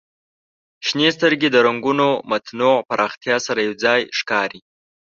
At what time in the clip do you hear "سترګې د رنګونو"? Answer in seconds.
1.17-2.07